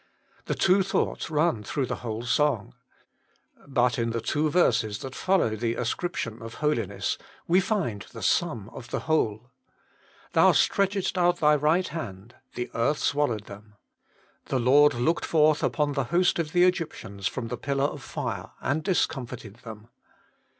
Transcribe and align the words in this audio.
The 0.45 0.55
two 0.55 0.81
thoughts 0.81 1.29
run 1.29 1.61
through 1.63 1.85
the 1.85 1.97
whole 1.97 2.23
song. 2.23 2.73
But 3.67 3.99
in 3.99 4.09
the 4.09 4.19
two 4.19 4.49
verses 4.49 4.97
that 5.01 5.13
follow 5.13 5.55
the 5.55 5.75
ascription 5.75 6.41
of 6.41 6.55
holiness, 6.55 7.19
we 7.47 7.59
find 7.59 8.01
the 8.11 8.23
sum 8.23 8.71
of 8.73 8.89
the 8.89 9.01
whole.' 9.01 9.51
Thou 10.33 10.53
stretchedst 10.53 11.19
out 11.19 11.37
Thy 11.37 11.55
right 11.55 11.87
hand: 11.87 12.33
the 12.55 12.71
earth 12.73 12.97
swallowed 12.97 13.43
them.'' 13.43 13.75
The 14.49 14.57
Lord 14.57 14.95
looked 14.95 15.23
forth 15.25 15.61
upon 15.61 15.93
the 15.93 16.05
host 16.05 16.39
of 16.39 16.51
the 16.51 16.63
Egyptians 16.63 17.27
from 17.27 17.49
the 17.49 17.55
pillar 17.57 17.85
of 17.85 18.01
fire 18.01 18.49
and 18.59 18.81
discomfited 18.81 19.57
them.' 19.57 19.89